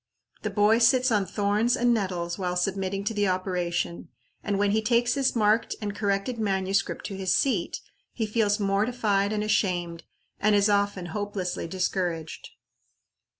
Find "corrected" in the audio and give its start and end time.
5.95-6.39